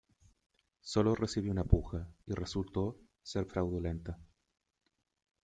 [0.81, 4.17] Sólo recibió una puja y resultó ser fraudulenta.